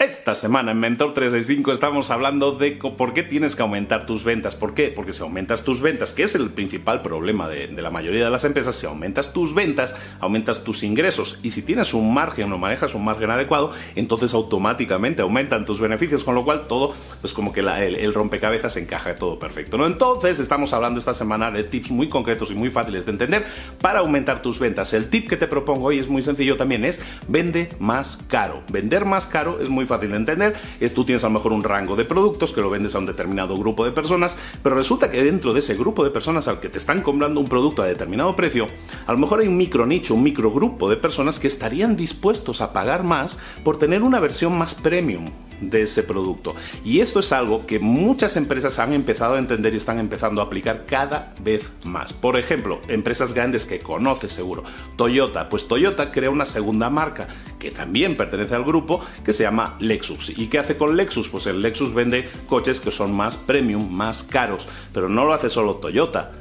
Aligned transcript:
Esta 0.00 0.34
semana 0.34 0.72
en 0.72 0.78
Mentor 0.78 1.12
365 1.12 1.72
estamos 1.72 2.10
hablando 2.10 2.52
de 2.52 2.70
por 2.70 3.12
qué 3.12 3.22
tienes 3.22 3.54
que 3.54 3.60
aumentar 3.60 4.06
tus 4.06 4.24
ventas. 4.24 4.56
¿Por 4.56 4.72
qué? 4.72 4.90
Porque 4.96 5.12
si 5.12 5.22
aumentas 5.22 5.62
tus 5.62 5.82
ventas, 5.82 6.14
que 6.14 6.22
es 6.22 6.34
el 6.34 6.48
principal 6.48 7.02
problema 7.02 7.50
de, 7.50 7.68
la 7.70 7.90
mayoría 7.90 8.24
de 8.24 8.30
las 8.30 8.44
empresas, 8.44 8.76
si 8.76 8.86
aumentas 8.86 9.34
tus 9.34 9.54
ventas, 9.54 9.94
aumentas 10.18 10.64
tus 10.64 10.84
ingresos. 10.84 11.38
Y 11.42 11.50
si 11.50 11.60
tienes 11.60 11.92
un 11.92 12.14
margen 12.14 12.50
o 12.50 12.56
manejas 12.56 12.94
un 12.94 13.04
margen 13.04 13.30
adecuado, 13.30 13.72
entonces 13.94 14.32
automáticamente 14.32 15.20
aumentan 15.20 15.66
tus 15.66 15.80
beneficios, 15.80 16.24
con 16.24 16.34
lo 16.34 16.46
cual 16.46 16.66
todo, 16.66 16.94
pues 17.20 17.34
como 17.34 17.52
que 17.52 17.60
el, 17.60 18.14
rompecabezas 18.14 18.78
encaja 18.78 19.16
todo 19.16 19.38
perfecto. 19.38 19.84
Entonces 19.84 20.38
estamos 20.38 20.72
hablando 20.72 20.98
esta 20.98 21.12
semana 21.12 21.50
de 21.50 21.62
tips 21.62 21.90
muy 21.90 22.08
concretos 22.08 22.50
y 22.50 22.54
muy 22.54 22.70
fáciles 22.70 23.04
de 23.04 23.12
entender 23.12 23.44
para 23.82 23.98
aumentar 23.98 24.40
tus 24.40 24.60
ventas. 24.60 24.94
El 24.94 25.10
tip 25.10 25.28
que 25.28 25.36
te 25.36 25.46
propongo 25.46 25.88
hoy 25.88 25.98
es 25.98 26.08
muy 26.08 26.22
sencillo 26.22 26.56
también, 26.56 26.86
es 26.86 27.02
vende 27.28 27.68
más 27.78 28.24
caro. 28.28 28.62
Vender 28.72 29.04
más 29.04 29.26
caro 29.26 29.60
es 29.60 29.68
muy 29.68 29.89
fácil 29.90 30.10
de 30.10 30.16
entender, 30.16 30.54
es 30.80 30.94
tú 30.94 31.04
tienes 31.04 31.22
a 31.24 31.26
lo 31.26 31.34
mejor 31.34 31.52
un 31.52 31.62
rango 31.62 31.96
de 31.96 32.06
productos 32.06 32.52
que 32.52 32.62
lo 32.62 32.70
vendes 32.70 32.94
a 32.94 32.98
un 32.98 33.06
determinado 33.06 33.56
grupo 33.56 33.84
de 33.84 33.92
personas, 33.92 34.38
pero 34.62 34.74
resulta 34.74 35.10
que 35.10 35.22
dentro 35.22 35.52
de 35.52 35.58
ese 35.58 35.74
grupo 35.74 36.02
de 36.02 36.10
personas 36.10 36.48
al 36.48 36.60
que 36.60 36.70
te 36.70 36.78
están 36.78 37.02
comprando 37.02 37.40
un 37.40 37.46
producto 37.46 37.82
a 37.82 37.86
determinado 37.86 38.34
precio, 38.34 38.66
a 39.06 39.12
lo 39.12 39.18
mejor 39.18 39.40
hay 39.40 39.48
un 39.48 39.56
micro 39.56 39.84
nicho, 39.84 40.14
un 40.14 40.22
micro 40.22 40.50
grupo 40.50 40.88
de 40.88 40.96
personas 40.96 41.38
que 41.38 41.48
estarían 41.48 41.96
dispuestos 41.96 42.60
a 42.60 42.72
pagar 42.72 43.02
más 43.04 43.38
por 43.64 43.78
tener 43.78 44.02
una 44.02 44.20
versión 44.20 44.56
más 44.56 44.74
premium 44.74 45.26
de 45.60 45.82
ese 45.82 46.02
producto. 46.02 46.54
Y 46.84 47.00
esto 47.00 47.20
es 47.20 47.32
algo 47.32 47.66
que 47.66 47.78
muchas 47.78 48.36
empresas 48.36 48.78
han 48.78 48.92
empezado 48.92 49.34
a 49.34 49.38
entender 49.38 49.74
y 49.74 49.78
están 49.78 49.98
empezando 49.98 50.40
a 50.40 50.44
aplicar 50.44 50.86
cada 50.86 51.34
vez 51.42 51.70
más. 51.84 52.12
Por 52.12 52.38
ejemplo, 52.38 52.80
empresas 52.88 53.32
grandes 53.32 53.66
que 53.66 53.80
conoces 53.80 54.32
seguro. 54.32 54.62
Toyota, 54.96 55.48
pues 55.48 55.68
Toyota 55.68 56.12
crea 56.12 56.30
una 56.30 56.44
segunda 56.44 56.90
marca 56.90 57.28
que 57.58 57.70
también 57.70 58.16
pertenece 58.16 58.54
al 58.54 58.64
grupo 58.64 59.00
que 59.24 59.32
se 59.32 59.42
llama 59.42 59.76
Lexus. 59.80 60.38
¿Y 60.38 60.48
qué 60.48 60.58
hace 60.58 60.76
con 60.76 60.96
Lexus? 60.96 61.28
Pues 61.28 61.46
el 61.46 61.62
Lexus 61.62 61.94
vende 61.94 62.28
coches 62.48 62.80
que 62.80 62.90
son 62.90 63.12
más 63.12 63.36
premium, 63.36 63.90
más 63.90 64.22
caros, 64.22 64.68
pero 64.92 65.08
no 65.08 65.24
lo 65.24 65.32
hace 65.32 65.50
solo 65.50 65.76
Toyota. 65.76 66.32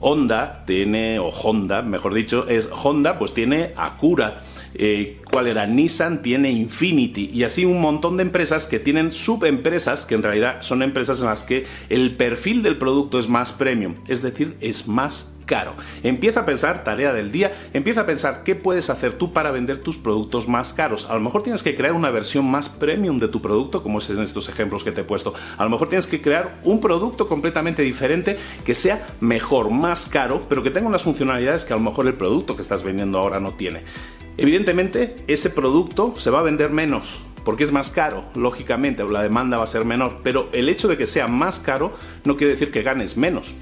Honda 0.00 0.62
tiene, 0.64 1.18
o 1.18 1.28
Honda, 1.30 1.82
mejor 1.82 2.14
dicho, 2.14 2.46
es 2.48 2.68
Honda, 2.72 3.18
pues 3.18 3.34
tiene 3.34 3.72
Acura. 3.76 4.42
Eh, 4.74 5.20
¿Cuál 5.30 5.46
era? 5.46 5.66
Nissan 5.66 6.22
tiene 6.22 6.50
Infinity 6.50 7.30
y 7.32 7.42
así 7.42 7.64
un 7.64 7.80
montón 7.80 8.16
de 8.16 8.22
empresas 8.22 8.66
que 8.66 8.78
tienen 8.78 9.12
subempresas 9.12 10.04
que 10.04 10.14
en 10.14 10.22
realidad 10.22 10.58
son 10.60 10.82
empresas 10.82 11.20
en 11.20 11.26
las 11.26 11.44
que 11.44 11.66
el 11.88 12.16
perfil 12.16 12.62
del 12.62 12.78
producto 12.78 13.18
es 13.18 13.28
más 13.28 13.52
premium, 13.52 13.96
es 14.08 14.22
decir, 14.22 14.56
es 14.60 14.88
más 14.88 15.38
caro. 15.48 15.74
Empieza 16.04 16.40
a 16.40 16.46
pensar, 16.46 16.84
tarea 16.84 17.12
del 17.12 17.32
día, 17.32 17.52
empieza 17.72 18.02
a 18.02 18.06
pensar 18.06 18.44
qué 18.44 18.54
puedes 18.54 18.90
hacer 18.90 19.14
tú 19.14 19.32
para 19.32 19.50
vender 19.50 19.78
tus 19.78 19.96
productos 19.96 20.46
más 20.46 20.72
caros. 20.72 21.10
A 21.10 21.14
lo 21.14 21.20
mejor 21.20 21.42
tienes 21.42 21.64
que 21.64 21.74
crear 21.74 21.94
una 21.94 22.10
versión 22.10 22.48
más 22.48 22.68
premium 22.68 23.18
de 23.18 23.28
tu 23.28 23.42
producto, 23.42 23.82
como 23.82 23.98
es 23.98 24.08
en 24.10 24.22
estos 24.22 24.48
ejemplos 24.48 24.84
que 24.84 24.92
te 24.92 25.00
he 25.00 25.04
puesto. 25.04 25.34
A 25.56 25.64
lo 25.64 25.70
mejor 25.70 25.88
tienes 25.88 26.06
que 26.06 26.20
crear 26.20 26.60
un 26.62 26.80
producto 26.80 27.26
completamente 27.26 27.82
diferente 27.82 28.38
que 28.64 28.74
sea 28.74 29.06
mejor, 29.20 29.70
más 29.70 30.06
caro, 30.06 30.42
pero 30.48 30.62
que 30.62 30.70
tenga 30.70 30.86
unas 30.86 31.02
funcionalidades 31.02 31.64
que 31.64 31.72
a 31.72 31.76
lo 31.76 31.82
mejor 31.82 32.06
el 32.06 32.14
producto 32.14 32.54
que 32.54 32.62
estás 32.62 32.84
vendiendo 32.84 33.18
ahora 33.18 33.40
no 33.40 33.54
tiene. 33.54 33.82
Evidentemente, 34.38 35.16
ese 35.26 35.50
producto 35.50 36.14
se 36.16 36.30
va 36.30 36.38
a 36.38 36.44
vender 36.44 36.70
menos, 36.70 37.24
porque 37.44 37.64
es 37.64 37.72
más 37.72 37.90
caro, 37.90 38.24
lógicamente, 38.36 39.02
la 39.02 39.22
demanda 39.22 39.58
va 39.58 39.64
a 39.64 39.66
ser 39.66 39.84
menor, 39.84 40.20
pero 40.22 40.48
el 40.52 40.68
hecho 40.68 40.86
de 40.86 40.96
que 40.96 41.08
sea 41.08 41.26
más 41.26 41.58
caro 41.58 41.92
no 42.24 42.36
quiere 42.36 42.52
decir 42.52 42.70
que 42.70 42.84
ganes 42.84 43.16
menos. 43.16 43.56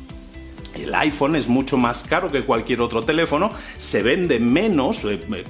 El 0.77 0.95
iPhone 0.95 1.37
es 1.37 1.49
mucho 1.49 1.77
más 1.77 2.05
caro 2.05 2.31
que 2.31 2.45
cualquier 2.45 2.81
otro 2.81 3.03
teléfono, 3.03 3.51
se 3.79 4.03
vende 4.03 4.39
menos, 4.39 5.05
eh, 5.05 5.21
eh, 5.33 5.45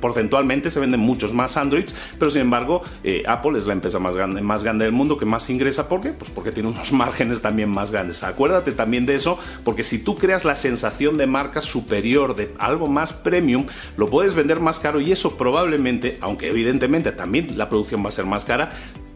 porcentualmente 0.00 0.70
se 0.70 0.80
venden 0.80 1.00
muchos 1.00 1.32
más 1.32 1.56
Androids, 1.56 1.94
pero 2.18 2.30
sin 2.30 2.42
embargo 2.42 2.82
eh, 3.02 3.22
Apple 3.26 3.58
es 3.58 3.66
la 3.66 3.72
empresa 3.72 3.98
más 3.98 4.16
grande, 4.16 4.42
más 4.42 4.62
grande 4.62 4.84
del 4.84 4.92
mundo 4.92 5.16
que 5.16 5.24
más 5.24 5.48
ingresa. 5.50 5.88
¿Por 5.88 6.00
qué? 6.00 6.10
Pues 6.10 6.30
porque 6.30 6.52
tiene 6.52 6.68
unos 6.68 6.92
márgenes 7.04 7.42
también 7.42 7.70
más 7.70 7.90
grandes. 7.90 8.22
Acuérdate 8.24 8.72
también 8.72 9.06
de 9.06 9.14
eso, 9.14 9.38
porque 9.64 9.84
si 9.84 10.02
tú 10.02 10.16
creas 10.16 10.44
la 10.44 10.56
sensación 10.56 11.16
de 11.16 11.26
marca 11.26 11.60
superior, 11.60 12.34
de 12.34 12.54
algo 12.58 12.86
más 12.86 13.12
premium, 13.12 13.66
lo 13.96 14.08
puedes 14.08 14.34
vender 14.34 14.60
más 14.60 14.80
caro 14.80 15.00
y 15.00 15.12
eso 15.12 15.36
probablemente, 15.36 16.18
aunque 16.20 16.48
evidentemente 16.48 17.12
también 17.12 17.56
la 17.56 17.68
producción 17.68 18.04
va 18.04 18.08
a 18.08 18.12
ser 18.12 18.26
más 18.26 18.44
cara, 18.44 18.70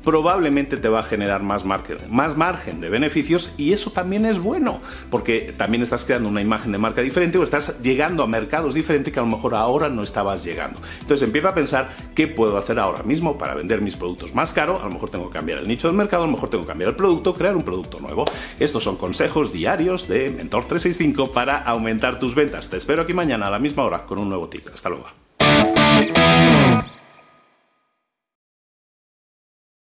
probablemente 0.04 0.76
te 0.76 0.88
va 0.88 1.00
a 1.00 1.02
generar 1.02 1.42
más 1.42 1.64
margen, 1.64 1.98
más 2.10 2.36
margen 2.36 2.80
de 2.80 2.88
beneficios 2.88 3.52
y 3.56 3.72
eso 3.72 3.90
también 3.90 4.24
es 4.26 4.38
bueno, 4.38 4.80
porque 5.10 5.54
también 5.56 5.82
estás 5.82 6.04
creando 6.04 6.28
una 6.28 6.40
imagen 6.40 6.72
de 6.72 6.78
marca 6.78 7.02
diferente 7.02 7.38
o 7.38 7.42
estás 7.42 7.80
llegando 7.82 8.22
a 8.22 8.26
mercados 8.26 8.74
diferentes 8.74 9.12
que 9.12 9.20
a 9.20 9.22
lo 9.22 9.28
mejor 9.28 9.54
ahora 9.54 9.88
no 9.88 10.02
estabas 10.02 10.44
llegando. 10.44 10.80
Entonces 11.00 11.26
empieza 11.26 11.50
a 11.50 11.54
pensar 11.54 11.88
qué 12.14 12.28
puedo 12.28 12.56
hacer 12.56 12.78
ahora 12.78 13.02
mismo 13.02 13.38
para 13.38 13.54
vender 13.54 13.80
mis 13.80 13.96
productos 13.96 14.34
más 14.34 14.52
caro, 14.52 14.80
a 14.80 14.84
lo 14.84 14.90
mejor 14.90 15.10
tengo 15.10 15.28
que 15.28 15.38
cambiar 15.38 15.58
el 15.58 15.68
nicho 15.68 15.88
del 15.88 15.96
mercado, 15.96 16.24
a 16.24 16.26
lo 16.26 16.32
mejor 16.32 16.50
tengo 16.50 16.64
que 16.64 16.68
cambiar 16.68 16.90
el 16.90 16.96
producto, 16.96 17.34
crear 17.34 17.56
un 17.56 17.62
producto 17.62 18.00
nuevo. 18.00 18.24
Estos 18.58 18.84
son 18.84 18.96
consejos 18.96 19.52
diarios 19.52 20.08
de 20.08 20.30
Mentor 20.30 20.66
365 20.66 21.32
para 21.32 21.58
aumentar 21.58 22.18
tus 22.18 22.34
ventas. 22.34 22.68
Te 22.70 22.76
espero 22.76 23.02
aquí 23.02 23.14
mañana 23.14 23.46
a 23.46 23.50
la 23.50 23.58
misma 23.58 23.84
hora 23.84 24.04
con 24.04 24.18
un 24.18 24.28
nuevo 24.28 24.48
tip. 24.48 24.68
Hasta 24.72 24.88
luego. 24.88 25.27